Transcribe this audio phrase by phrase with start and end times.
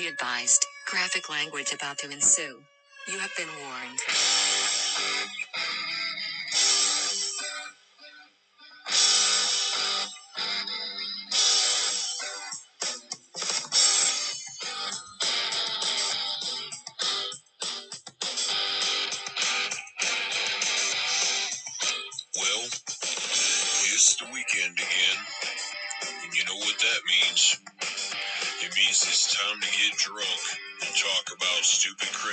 [0.00, 2.64] Be advised, graphic language about to ensue.
[3.08, 4.00] You have been warned.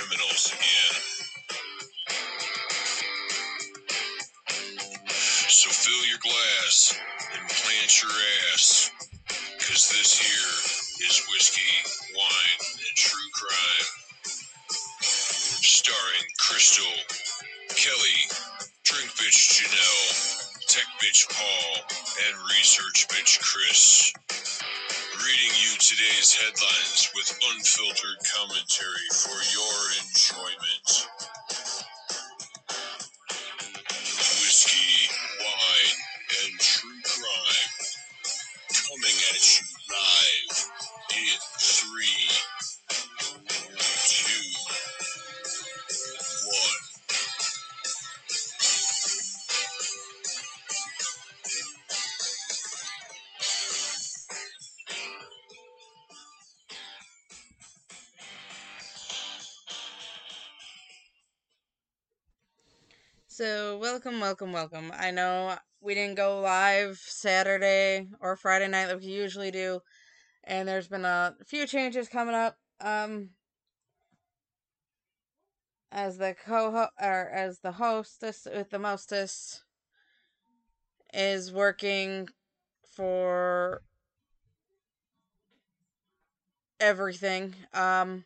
[0.08, 0.94] Criminals again.
[5.48, 6.98] So fill your glass
[7.32, 8.12] and plant your
[8.52, 8.90] ass.
[9.28, 11.74] Cause this here is whiskey,
[12.16, 13.88] wine, and true crime.
[15.02, 16.96] Starring Crystal,
[17.70, 18.20] Kelly,
[18.84, 21.84] Drink Bitch Janelle, Tech Bitch Paul,
[22.28, 24.12] and Research Bitch Chris.
[25.24, 29.07] Reading you today's headlines with unfiltered commentary
[63.38, 64.90] So, welcome, welcome, welcome.
[64.92, 69.80] I know we didn't go live Saturday or Friday night like we usually do,
[70.42, 72.56] and there's been a few changes coming up.
[72.80, 73.30] Um,
[75.92, 79.62] as the co or as the hostess with the mostest
[81.14, 82.28] is working
[82.90, 83.82] for
[86.80, 87.54] everything.
[87.72, 88.24] Um,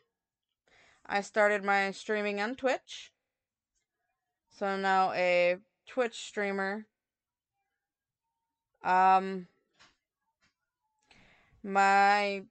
[1.05, 3.12] I started my streaming on Twitch.
[4.55, 5.57] So now a
[5.87, 6.85] Twitch streamer.
[8.83, 9.47] Um
[11.63, 12.43] my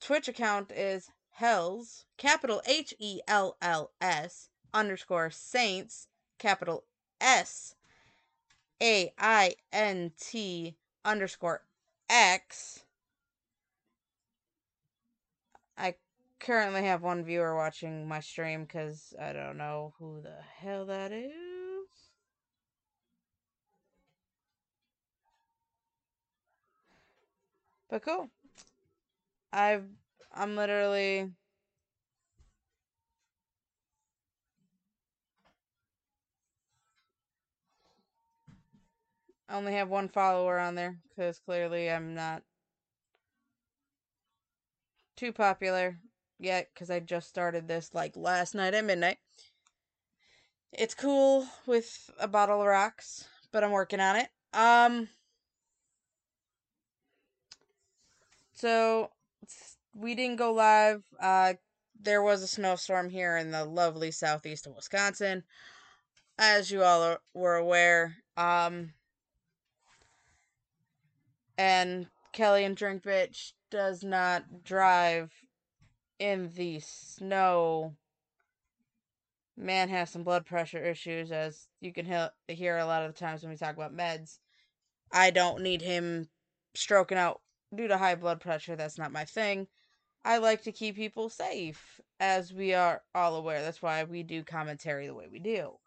[0.00, 6.08] Twitch account is Hells, capital H E L L S underscore Saints,
[6.38, 6.84] capital
[7.20, 7.74] S
[8.82, 11.62] A I N T underscore
[12.08, 12.84] X.
[15.76, 15.96] I
[16.44, 21.10] currently have one viewer watching my stream because I don't know who the hell that
[21.10, 21.32] is.
[27.88, 28.28] But cool.
[29.52, 29.86] I've
[30.34, 31.30] I'm literally
[39.48, 42.42] I only have one follower on there because clearly I'm not
[45.16, 45.98] too popular
[46.44, 49.18] yet because I just started this like last night at midnight.
[50.72, 54.28] It's cool with a bottle of rocks, but I'm working on it.
[54.52, 55.08] Um
[58.52, 59.10] so
[59.94, 61.02] we didn't go live.
[61.20, 61.54] Uh
[62.00, 65.42] there was a snowstorm here in the lovely southeast of Wisconsin.
[66.38, 68.92] As you all are, were aware, um
[71.56, 75.32] and Kelly and Drink Bitch does not drive
[76.18, 77.96] in the snow.
[79.56, 83.18] Man has some blood pressure issues, as you can he- hear a lot of the
[83.18, 84.38] times when we talk about meds.
[85.12, 86.28] I don't need him
[86.74, 87.40] stroking out
[87.74, 88.76] due to high blood pressure.
[88.76, 89.68] That's not my thing.
[90.24, 93.62] I like to keep people safe, as we are all aware.
[93.62, 95.78] That's why we do commentary the way we do.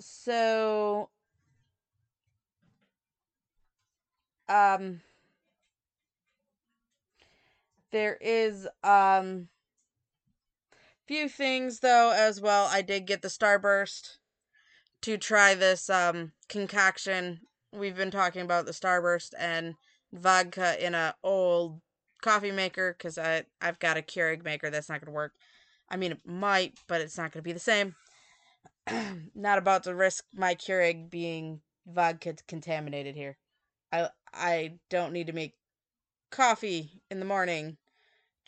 [0.00, 1.10] So,
[4.48, 5.00] um,
[7.90, 9.48] there is um
[11.06, 12.68] few things though as well.
[12.70, 14.18] I did get the Starburst
[15.02, 17.40] to try this um concoction.
[17.72, 19.74] We've been talking about the Starburst and
[20.12, 21.80] vodka in a old
[22.22, 25.32] coffee maker because I I've got a Keurig maker that's not gonna work.
[25.88, 27.94] I mean it might, but it's not gonna be the same.
[29.34, 33.38] not about to risk my Keurig being vodka contaminated here.
[33.92, 35.54] I I don't need to make
[36.30, 37.78] coffee in the morning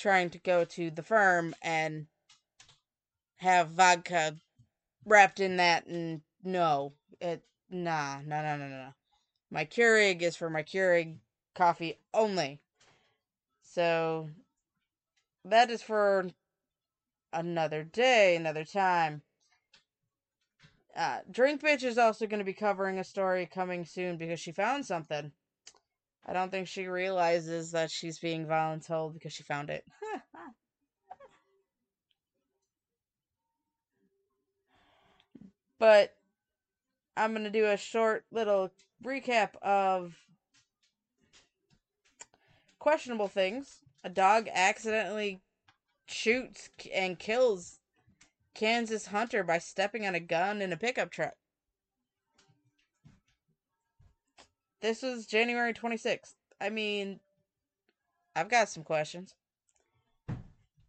[0.01, 2.07] trying to go to the firm and
[3.37, 4.37] have vodka
[5.05, 8.95] wrapped in that and no it nah no no no no
[9.51, 11.17] my Keurig is for my Keurig
[11.55, 12.61] coffee only.
[13.63, 14.31] So
[15.45, 16.27] that is for
[17.33, 19.23] another day another time.
[20.97, 24.53] Uh, Drink Bitch is also going to be covering a story coming soon because she
[24.53, 25.33] found something.
[26.27, 29.85] I don't think she realizes that she's being voluntold because she found it.
[35.79, 36.15] but
[37.17, 38.71] I'm going to do a short little
[39.05, 40.15] recap of
[42.79, 43.79] questionable things.
[44.05, 45.41] A dog accidentally
[46.07, 47.81] shoots and kills
[48.55, 51.35] Kansas Hunter by stepping on a gun in a pickup truck.
[54.81, 56.35] This was January 26th.
[56.61, 57.21] I mean,
[58.35, 59.35] I've got some questions.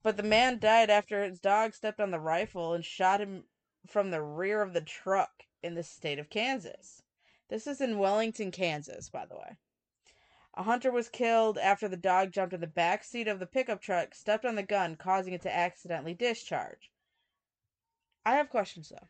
[0.04, 3.44] But the man died after his dog stepped on the rifle and shot him
[3.88, 7.04] from the rear of the truck in the state of Kansas.
[7.50, 9.58] This is in Wellington, Kansas, by the way.
[10.56, 13.82] A hunter was killed after the dog jumped in the back seat of the pickup
[13.82, 16.90] truck, stepped on the gun, causing it to accidentally discharge.
[18.26, 19.08] I have questions though.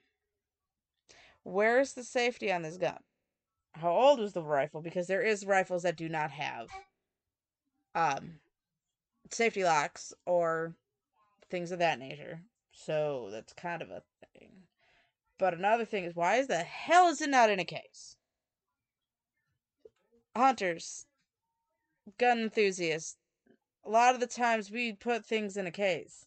[1.43, 2.99] Where is the safety on this gun?
[3.73, 4.81] How old was the rifle?
[4.81, 6.69] Because there is rifles that do not have
[7.93, 8.39] um
[9.29, 10.75] safety locks or
[11.49, 12.41] things of that nature.
[12.71, 14.03] So that's kind of a
[14.33, 14.51] thing.
[15.37, 18.15] But another thing is why is the hell is it not in a case?
[20.35, 21.05] Hunters,
[22.17, 23.17] gun enthusiasts,
[23.83, 26.25] a lot of the times we put things in a case.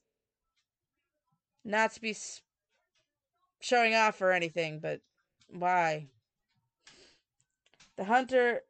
[1.65, 2.15] Not to be
[3.61, 5.01] showing off or anything, but
[5.49, 6.09] why?
[7.97, 8.63] The hunter.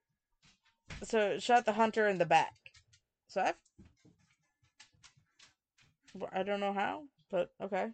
[1.03, 2.55] So shot the hunter in the back.
[3.26, 3.55] So I've.
[6.32, 7.91] I don't know how, but okay.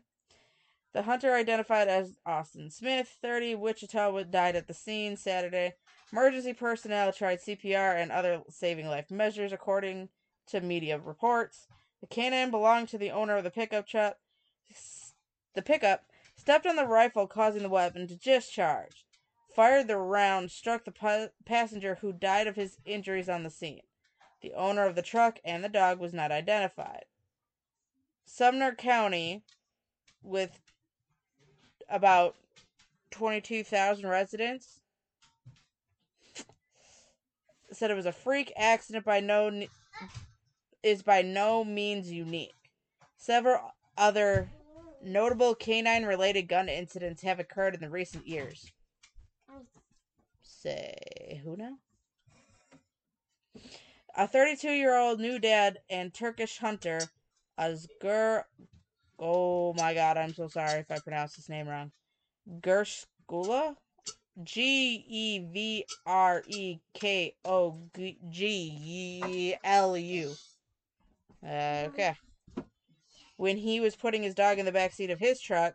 [0.92, 5.74] The hunter identified as Austin Smith, 30, Wichita, died at the scene Saturday.
[6.12, 10.08] Emergency personnel tried CPR and other saving life measures, according
[10.48, 11.68] to media reports.
[12.00, 14.16] The cannon belonged to the owner of the pickup truck.
[15.54, 16.04] The pickup
[16.36, 19.06] stepped on the rifle, causing the weapon to discharge.
[19.54, 23.82] Fired the round, struck the pa- passenger who died of his injuries on the scene.
[24.42, 27.04] The owner of the truck and the dog was not identified.
[28.24, 29.42] Sumner County,
[30.22, 30.60] with
[31.88, 32.36] about
[33.10, 34.80] 22,000 residents,
[37.72, 39.64] said it was a freak accident by no
[40.82, 42.54] is by no means unique.
[43.16, 44.48] Several other
[45.02, 48.70] Notable canine related gun incidents have occurred in the recent years.
[50.62, 51.78] Say, who now?
[54.16, 57.00] A 32 year old new dad and Turkish hunter,
[57.58, 58.44] Azgur.
[59.18, 61.92] Oh my god, I'm so sorry if I pronounce his name wrong.
[62.60, 63.76] Gerskula?
[64.42, 67.78] G E V R E K O
[68.30, 70.34] G L U.
[71.44, 72.14] Okay
[73.40, 75.74] when he was putting his dog in the back seat of his truck,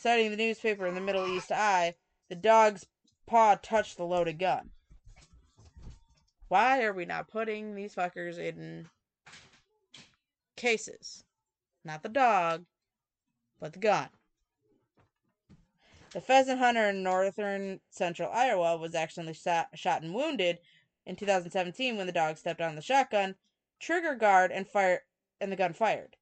[0.00, 1.94] citing the newspaper in the Middle East Eye,
[2.28, 2.86] the dog's
[3.26, 4.70] paw touched the loaded gun.
[6.48, 8.88] Why are we not putting these fuckers in
[10.56, 11.24] cases?
[11.84, 12.64] Not the dog,
[13.60, 14.08] but the gun.
[16.12, 20.60] The pheasant hunter in northern central Iowa was accidentally shot, shot and wounded
[21.06, 23.34] in 2017 when the dog stepped on the shotgun
[23.80, 25.00] trigger guard and fired
[25.40, 26.16] and the gun fired.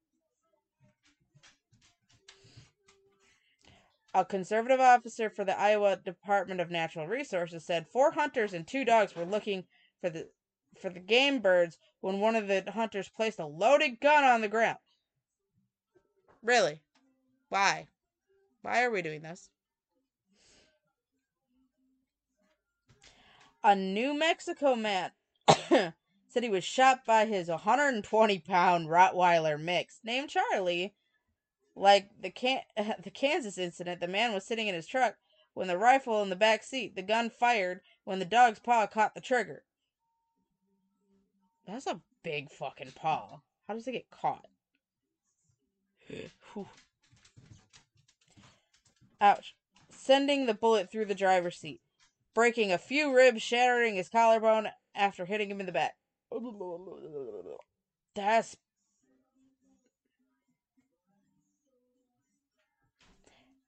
[4.15, 8.85] A conservative officer for the Iowa Department of Natural Resources said four hunters and two
[8.85, 9.65] dogs were looking
[10.01, 10.29] for the
[10.79, 14.47] for the game birds when one of the hunters placed a loaded gun on the
[14.47, 14.77] ground.
[16.41, 16.81] Really?
[17.49, 17.87] Why?
[18.61, 19.49] Why are we doing this?
[23.63, 25.11] A New Mexico man
[26.27, 30.93] said he was shot by his 120 pound Rottweiler mix named Charlie
[31.75, 32.61] like the Can-
[33.03, 35.15] the Kansas incident, the man was sitting in his truck
[35.53, 39.13] when the rifle in the back seat, the gun fired when the dog's paw caught
[39.15, 39.63] the trigger.
[41.67, 43.41] That's a big fucking paw.
[43.67, 44.45] How does it get caught?
[49.21, 49.55] Ouch.
[49.89, 51.79] Sending the bullet through the driver's seat,
[52.33, 55.95] breaking a few ribs, shattering his collarbone after hitting him in the back.
[58.15, 58.57] That's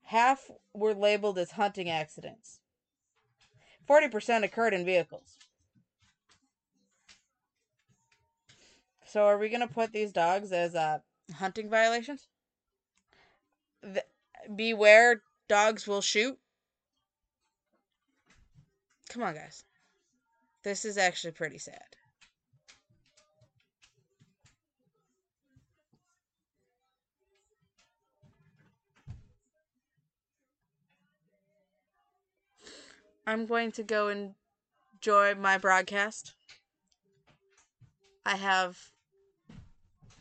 [0.06, 2.60] Half were labeled as hunting accidents.
[3.90, 5.38] 40% occurred in vehicles.
[9.06, 11.00] So are we going to put these dogs as uh,
[11.36, 12.28] hunting violations?
[13.82, 14.04] The,
[14.56, 16.38] beware, dogs will shoot.
[19.10, 19.64] Come on, guys.
[20.64, 21.96] This is actually pretty sad.
[33.28, 36.34] I'm going to go enjoy my broadcast.
[38.24, 38.78] I have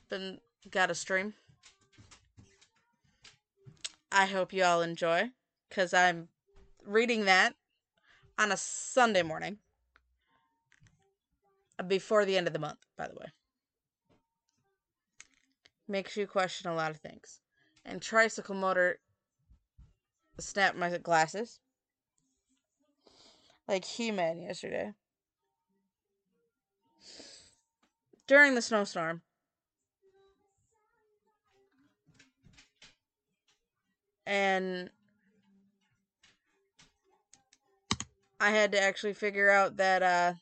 [0.09, 0.39] been
[0.71, 1.35] got a stream.
[4.11, 5.31] I hope you all enjoy
[5.71, 6.29] cuz I'm
[6.87, 7.55] reading that
[8.39, 9.59] on a Sunday morning
[11.79, 13.27] uh, before the end of the month, by the way.
[15.87, 17.41] Makes you question a lot of things.
[17.85, 19.01] And tricycle motor
[20.39, 21.61] snapped my glasses.
[23.67, 24.93] Like He Man yesterday.
[28.27, 29.23] During the snowstorm.
[34.27, 34.91] And
[38.41, 40.35] I had to actually figure out that uh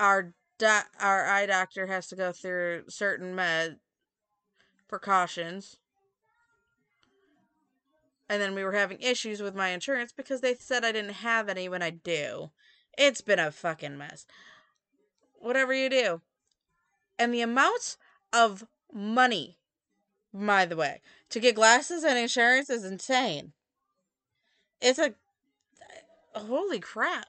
[0.00, 0.66] our do-
[1.00, 3.78] our eye doctor has to go through certain med
[4.88, 5.76] precautions.
[8.28, 11.48] And then we were having issues with my insurance because they said I didn't have
[11.48, 12.50] any when I do.
[12.98, 14.26] It's been a fucking mess.
[15.38, 16.20] Whatever you do.
[17.18, 17.98] And the amounts
[18.32, 19.58] of money,
[20.34, 21.00] by the way,
[21.30, 23.52] to get glasses and insurance is insane.
[24.80, 25.14] It's a.
[26.34, 27.28] Holy crap.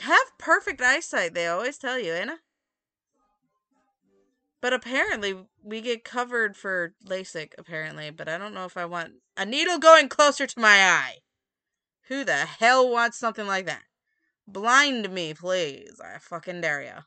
[0.00, 2.38] Have perfect eyesight, they always tell you, Anna.
[4.62, 9.14] But apparently, we get covered for LASIK, apparently, but I don't know if I want
[9.36, 11.18] a needle going closer to my eye.
[12.02, 13.82] Who the hell wants something like that?
[14.46, 16.00] Blind me, please.
[16.00, 17.04] I fucking dare you.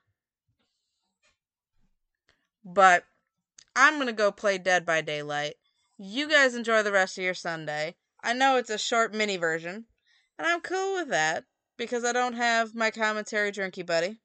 [2.65, 3.05] But
[3.73, 5.55] I'm gonna go play Dead by Daylight.
[5.97, 7.95] You guys enjoy the rest of your Sunday.
[8.21, 9.85] I know it's a short mini version,
[10.37, 11.45] and I'm cool with that
[11.77, 14.17] because I don't have my commentary drinky buddy.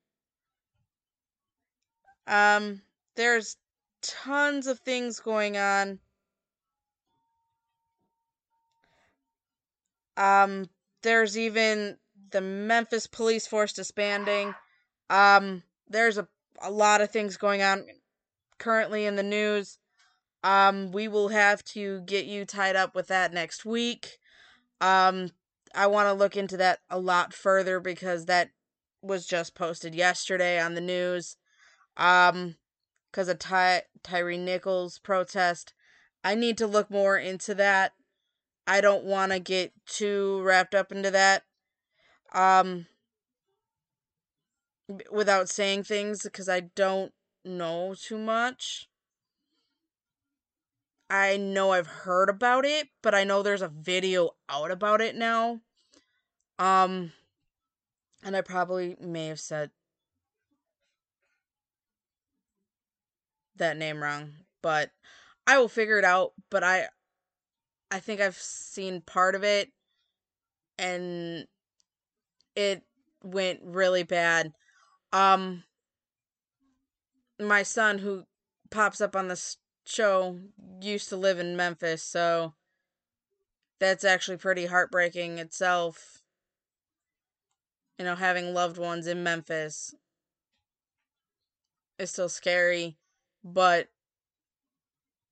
[2.26, 2.82] Um,
[3.20, 3.58] there's
[4.00, 5.98] tons of things going on.
[10.16, 10.70] Um,
[11.02, 11.98] there's even
[12.30, 14.54] the Memphis police force disbanding.
[15.10, 16.28] Um, there's a,
[16.62, 17.84] a lot of things going on
[18.58, 19.76] currently in the news.
[20.42, 24.16] Um, we will have to get you tied up with that next week.
[24.80, 25.32] Um,
[25.74, 28.48] I want to look into that a lot further because that
[29.02, 31.36] was just posted yesterday on the news.
[31.98, 32.56] Um,
[33.10, 35.72] because of Ty- Tyre Nichols' protest.
[36.22, 37.92] I need to look more into that.
[38.66, 41.44] I don't want to get too wrapped up into that.
[42.32, 42.86] Um,
[45.10, 47.12] without saying things because I don't
[47.44, 48.88] know too much.
[51.08, 55.16] I know I've heard about it, but I know there's a video out about it
[55.16, 55.60] now.
[56.58, 57.12] Um
[58.22, 59.70] and I probably may have said
[63.60, 64.90] that name wrong, but
[65.46, 66.88] I will figure it out, but I
[67.90, 69.70] I think I've seen part of it
[70.78, 71.46] and
[72.54, 72.82] it
[73.22, 74.52] went really bad.
[75.12, 75.64] Um
[77.38, 78.24] my son who
[78.70, 80.38] pops up on this show
[80.80, 82.54] used to live in Memphis, so
[83.78, 86.22] that's actually pretty heartbreaking itself.
[87.98, 89.94] You know, having loved ones in Memphis
[91.98, 92.96] is still scary,
[93.44, 93.88] but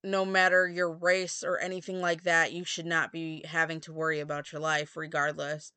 [0.04, 4.20] no matter your race or anything like that, you should not be having to worry
[4.20, 5.72] about your life regardless.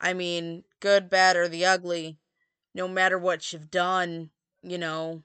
[0.00, 2.18] I mean, good, bad, or the ugly,
[2.74, 4.30] no matter what you've done,
[4.62, 5.22] you know,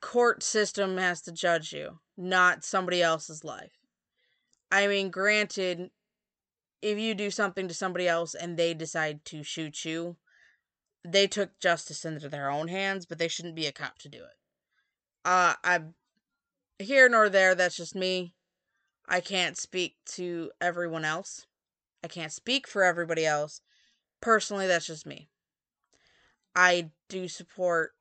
[0.00, 3.72] court system has to judge you, not somebody else's life.
[4.70, 5.90] I mean, granted,
[6.82, 10.16] if you do something to somebody else and they decide to shoot you,
[11.04, 14.18] they took justice into their own hands, but they shouldn't be a cop to do
[14.18, 14.36] it.
[15.24, 15.94] Uh, I'm
[16.78, 18.34] here nor there, that's just me.
[19.06, 21.46] I can't speak to everyone else.
[22.02, 23.60] I can't speak for everybody else.
[24.20, 25.28] Personally, that's just me.
[26.56, 27.92] I do support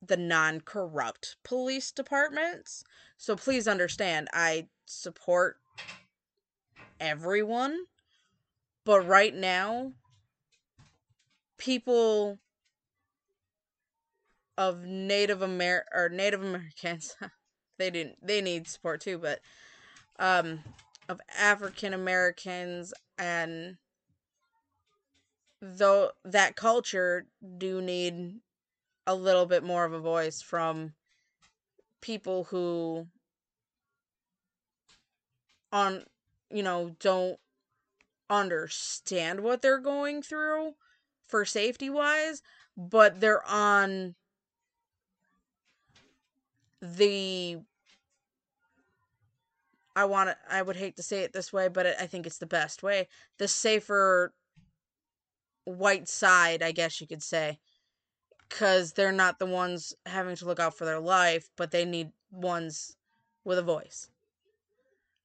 [0.00, 2.84] the non corrupt police departments.
[3.16, 5.56] So please understand, I support
[7.00, 7.86] everyone.
[8.84, 9.92] But right now,
[11.58, 12.38] people
[14.58, 17.16] of Native Amer or Native Americans,
[17.78, 19.40] they didn't they need support too, but
[20.18, 20.60] um
[21.08, 23.76] of African Americans and
[25.60, 27.26] though that culture
[27.58, 28.40] do need
[29.06, 30.94] a little bit more of a voice from
[32.00, 33.06] people who
[35.72, 36.04] on
[36.50, 37.38] you know don't
[38.28, 40.74] understand what they're going through
[41.26, 42.42] for safety wise
[42.76, 44.14] but they're on
[46.80, 47.58] the
[49.94, 52.38] I want to I would hate to say it this way but I think it's
[52.38, 54.32] the best way the safer
[55.66, 57.58] white side, I guess you could say.
[58.48, 62.12] Because they're not the ones having to look out for their life, but they need
[62.30, 62.96] ones
[63.44, 64.08] with a voice.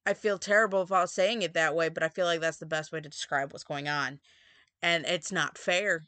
[0.06, 2.92] I feel terrible about saying it that way, but I feel like that's the best
[2.92, 4.20] way to describe what's going on.
[4.84, 6.06] And it's not fair.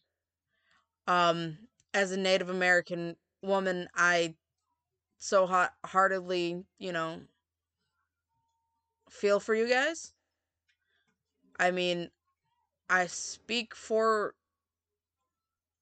[1.07, 1.57] Um,
[1.93, 4.35] as a Native American woman, I
[5.17, 7.21] so hot heartedly, you know,
[9.09, 10.13] feel for you guys.
[11.59, 12.09] I mean,
[12.89, 14.33] I speak for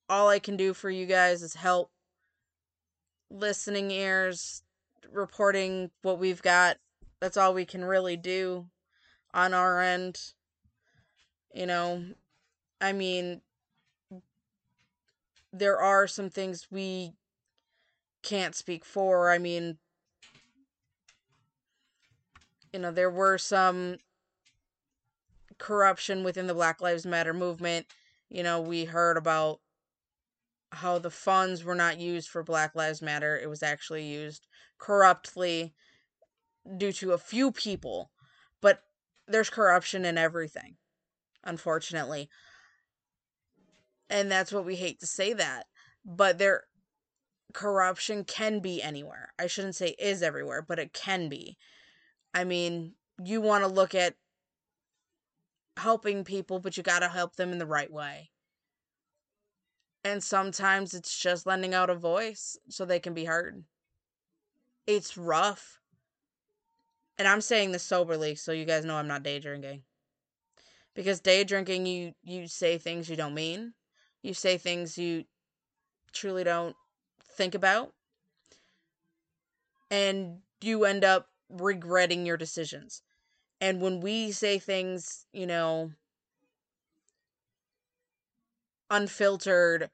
[0.09, 1.89] all I can do for you guys is help
[3.29, 4.63] listening ears,
[5.11, 6.77] reporting what we've got.
[7.21, 8.67] That's all we can really do
[9.33, 10.19] on our end.
[11.53, 12.03] You know,
[12.81, 13.41] I mean,
[15.53, 17.13] there are some things we
[18.23, 19.29] can't speak for.
[19.29, 19.77] I mean,
[22.73, 23.97] you know, there were some
[25.59, 27.85] corruption within the Black Lives Matter movement.
[28.29, 29.59] You know, we heard about
[30.71, 33.37] how the funds were not used for Black Lives Matter.
[33.37, 34.47] It was actually used
[34.79, 35.73] corruptly
[36.77, 38.09] due to a few people.
[38.61, 38.83] But
[39.27, 40.77] there's corruption in everything,
[41.43, 42.29] unfortunately.
[44.11, 45.67] And that's what we hate to say that.
[46.05, 46.65] But there
[47.53, 49.33] corruption can be anywhere.
[49.39, 51.57] I shouldn't say is everywhere, but it can be.
[52.33, 54.15] I mean, you want to look at
[55.77, 58.31] helping people, but you got to help them in the right way.
[60.03, 63.63] And sometimes it's just lending out a voice so they can be heard.
[64.87, 65.79] It's rough.
[67.17, 69.83] And I'm saying this soberly so you guys know I'm not day drinking.
[70.95, 73.73] Because day drinking you you say things you don't mean.
[74.21, 75.25] You say things you
[76.13, 76.75] truly don't
[77.23, 77.93] think about.
[79.89, 83.01] And you end up regretting your decisions.
[83.59, 85.91] And when we say things, you know,
[88.89, 89.89] unfiltered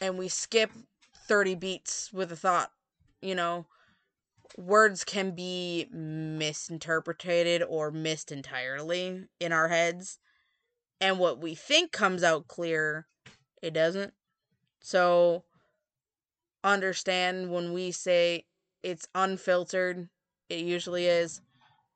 [0.00, 0.70] and we skip
[1.26, 2.70] 30 beats with a thought,
[3.20, 3.66] you know,
[4.56, 10.18] words can be misinterpreted or missed entirely in our heads.
[11.00, 13.06] And what we think comes out clear,
[13.62, 14.12] it doesn't.
[14.80, 15.44] So
[16.64, 18.44] understand when we say
[18.82, 20.08] it's unfiltered
[20.48, 21.40] it usually is.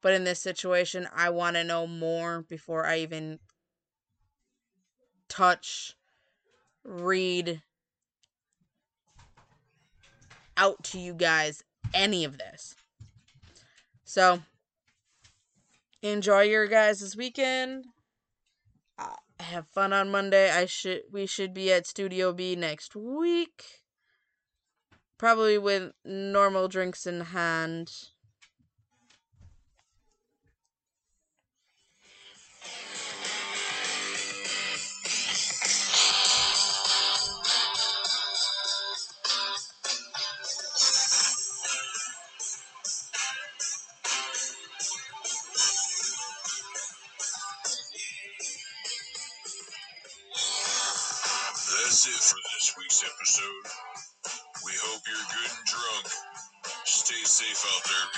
[0.03, 3.39] But in this situation, I want to know more before I even
[5.29, 5.95] touch,
[6.85, 7.63] read
[10.57, 11.63] out to you guys
[11.95, 12.75] any of this.
[14.05, 14.43] So,
[16.03, 17.87] enjoy your guys this weekend.
[19.43, 20.51] Have fun on Monday.
[20.51, 23.83] I should we should be at Studio B next week.
[25.19, 27.93] Probably with normal drinks in hand.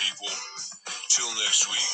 [0.05, 0.29] People.
[1.09, 1.93] Till next week,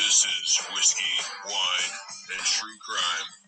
[0.00, 1.92] this is Whiskey, Wine,
[2.32, 3.45] and True Crime.